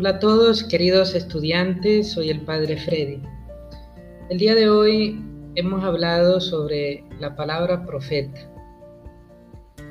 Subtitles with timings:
[0.00, 3.20] Hola a todos, queridos estudiantes, soy el Padre Freddy.
[4.30, 5.22] El día de hoy
[5.56, 8.50] hemos hablado sobre la palabra profeta.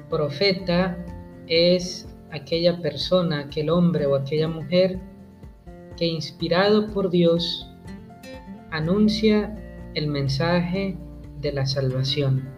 [0.10, 0.98] Profeta
[1.46, 5.00] es aquella persona, aquel hombre o aquella mujer
[5.96, 7.70] que inspirado por Dios
[8.72, 9.56] anuncia
[9.94, 10.98] el mensaje
[11.40, 12.50] de la salvación,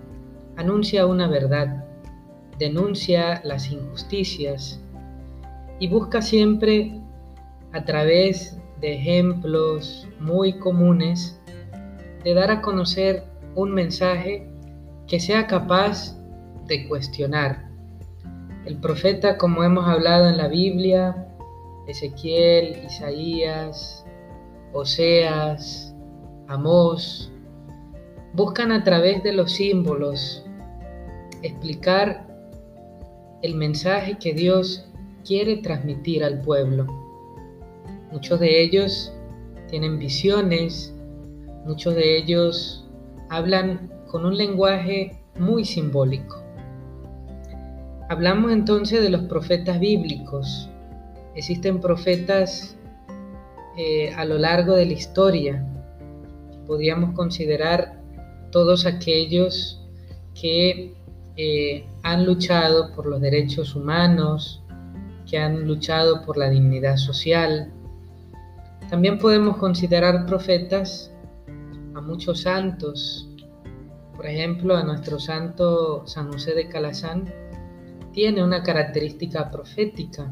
[0.56, 1.84] anuncia una verdad,
[2.58, 4.80] denuncia las injusticias
[5.82, 7.02] y busca siempre
[7.74, 11.40] a través de ejemplos muy comunes
[12.24, 13.24] de dar a conocer
[13.56, 14.48] un mensaje
[15.08, 16.18] que sea capaz
[16.68, 17.70] de cuestionar.
[18.66, 21.28] El profeta, como hemos hablado en la Biblia,
[21.88, 24.06] Ezequiel, Isaías,
[24.74, 25.96] Oseas,
[26.48, 27.32] Amós,
[28.34, 30.46] buscan a través de los símbolos
[31.42, 32.28] explicar
[33.42, 34.88] el mensaje que Dios
[35.26, 36.88] quiere transmitir al pueblo.
[38.12, 39.14] Muchos de ellos
[39.70, 40.94] tienen visiones,
[41.66, 42.86] muchos de ellos
[43.30, 46.44] hablan con un lenguaje muy simbólico.
[48.10, 50.70] Hablamos entonces de los profetas bíblicos.
[51.34, 52.76] Existen profetas
[53.78, 55.66] eh, a lo largo de la historia.
[56.68, 58.02] Podríamos considerar
[58.52, 59.82] todos aquellos
[60.40, 60.94] que
[61.38, 64.62] eh, han luchado por los derechos humanos,
[65.30, 67.72] que han luchado por la dignidad social.
[68.92, 71.14] También podemos considerar profetas
[71.96, 73.30] a muchos santos,
[74.18, 77.34] por ejemplo, a nuestro santo San José de Calazán,
[78.12, 80.30] tiene una característica profética,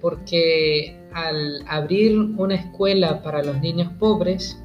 [0.00, 4.62] porque al abrir una escuela para los niños pobres,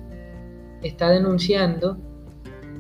[0.84, 1.98] está denunciando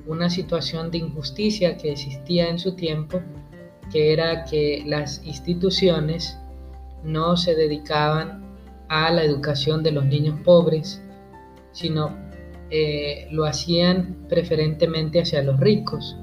[0.05, 3.21] una situación de injusticia que existía en su tiempo,
[3.91, 6.37] que era que las instituciones
[7.03, 8.50] no se dedicaban
[8.91, 11.01] a la educación de los niños pobres,
[11.71, 12.13] sino
[12.69, 16.17] eh, lo hacían preferentemente hacia los ricos.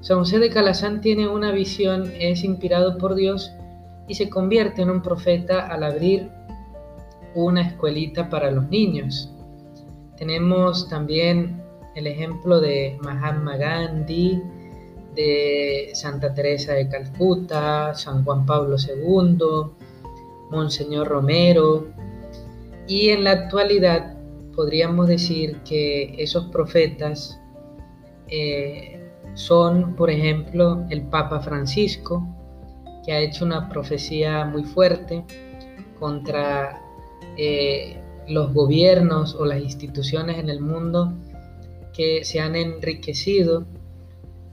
[0.00, 3.50] San José de Calazán tiene una visión, es inspirado por Dios
[4.06, 6.30] y se convierte en un profeta al abrir
[7.34, 9.34] una escuelita para los niños.
[10.16, 11.60] Tenemos también
[11.96, 14.40] el ejemplo de Mahatma Gandhi,
[15.16, 19.74] de Santa Teresa de Calcuta, San Juan Pablo II,
[20.50, 21.88] Monseñor Romero,
[22.86, 24.14] y en la actualidad
[24.54, 27.40] podríamos decir que esos profetas
[28.28, 32.26] eh, son, por ejemplo, el Papa Francisco,
[33.04, 35.24] que ha hecho una profecía muy fuerte
[35.98, 36.80] contra
[37.36, 41.12] eh, los gobiernos o las instituciones en el mundo
[41.92, 43.66] que se han enriquecido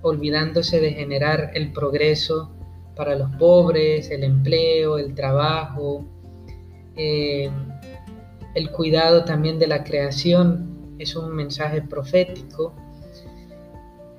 [0.02, 2.52] olvidándose de generar el progreso
[3.02, 6.06] para los pobres, el empleo, el trabajo,
[6.96, 7.50] eh,
[8.54, 12.76] el cuidado también de la creación, es un mensaje profético.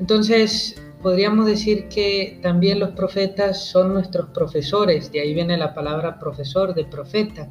[0.01, 6.19] Entonces, podríamos decir que también los profetas son nuestros profesores, de ahí viene la palabra
[6.19, 7.49] profesor, de profeta,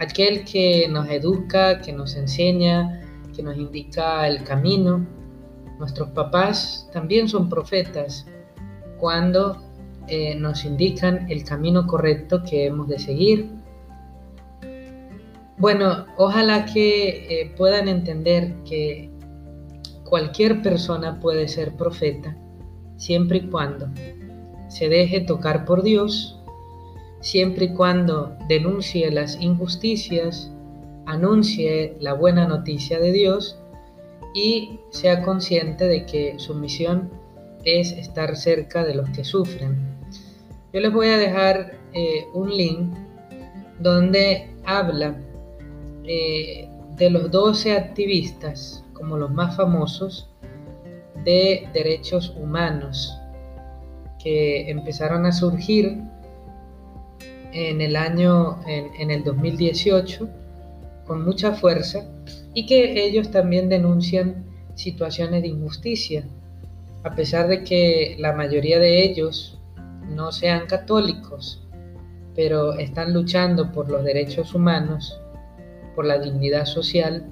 [0.00, 3.00] aquel que nos educa, que nos enseña,
[3.32, 5.06] que nos indica el camino.
[5.78, 8.26] Nuestros papás también son profetas
[8.98, 9.71] cuando
[10.14, 13.48] eh, nos indican el camino correcto que hemos de seguir.
[15.56, 19.08] Bueno, ojalá que eh, puedan entender que
[20.04, 22.36] cualquier persona puede ser profeta
[22.98, 23.88] siempre y cuando
[24.68, 26.38] se deje tocar por Dios,
[27.20, 30.52] siempre y cuando denuncie las injusticias,
[31.06, 33.58] anuncie la buena noticia de Dios
[34.34, 37.08] y sea consciente de que su misión
[37.64, 39.91] es estar cerca de los que sufren.
[40.72, 42.94] Yo les voy a dejar eh, un link
[43.78, 45.20] donde habla
[46.04, 46.66] eh,
[46.96, 50.30] de los 12 activistas como los más famosos
[51.24, 53.18] de derechos humanos
[54.22, 55.98] que empezaron a surgir
[57.52, 60.26] en el año, en el 2018
[61.06, 62.08] con mucha fuerza
[62.54, 66.24] y que ellos también denuncian situaciones de injusticia,
[67.02, 69.58] a pesar de que la mayoría de ellos
[70.14, 71.66] no sean católicos,
[72.34, 75.20] pero están luchando por los derechos humanos,
[75.94, 77.26] por la dignidad social,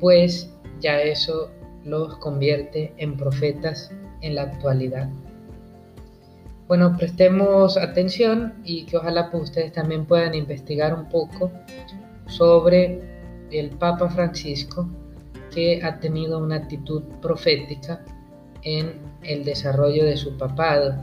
[0.00, 1.50] pues ya eso
[1.84, 3.90] los convierte en profetas
[4.20, 5.08] en la actualidad.
[6.66, 11.50] Bueno, prestemos atención y que ojalá pues ustedes también puedan investigar un poco
[12.26, 13.02] sobre
[13.50, 14.88] el Papa Francisco
[15.54, 18.02] que ha tenido una actitud profética
[18.62, 20.94] en el desarrollo de su papado.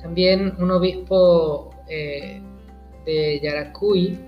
[0.00, 2.40] También un obispo eh,
[3.04, 4.18] de Yaracuy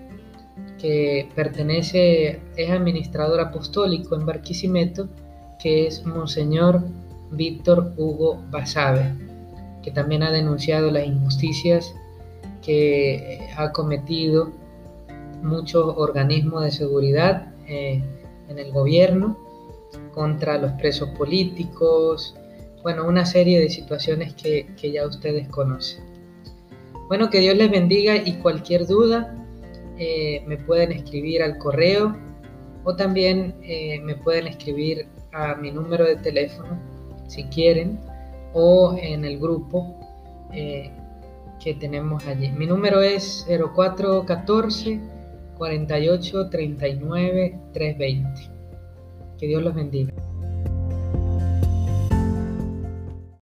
[0.78, 5.08] que pertenece, es administrador apostólico en Barquisimeto,
[5.58, 6.82] que es Monseñor
[7.30, 9.14] Víctor Hugo Basabe,
[9.82, 11.94] que también ha denunciado las injusticias
[12.62, 14.52] que ha cometido
[15.42, 18.02] muchos organismos de seguridad eh,
[18.48, 19.36] en el gobierno
[20.12, 22.34] contra los presos políticos,
[22.88, 26.02] bueno, una serie de situaciones que, ya ustedes conocen.
[27.08, 29.36] Bueno, que Dios les bendiga y cualquier duda
[29.98, 32.16] eh, me pueden escribir al correo
[32.84, 36.80] o también eh, me pueden escribir a mi número de teléfono
[37.26, 38.00] si quieren
[38.54, 39.94] o en el grupo
[40.54, 40.90] eh,
[41.62, 42.50] que tenemos allí.
[42.52, 44.98] Mi número es 0414
[45.58, 48.50] 48 39 320.
[49.38, 50.14] Que Dios los bendiga.